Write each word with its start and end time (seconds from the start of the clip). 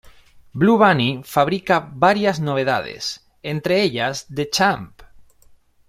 Blue 0.55 0.79
Bunny 0.79 1.21
fabrica 1.23 1.91
varias 1.93 2.39
novedades, 2.39 3.23
entre 3.43 3.83
ellas 3.83 4.25
The 4.33 4.49
Champ! 4.49 5.03